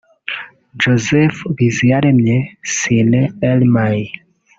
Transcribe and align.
Joseph 0.81 1.37
Biziyaremye 1.55 2.37
(Cine 2.75 3.21
Elmay) 3.49 3.99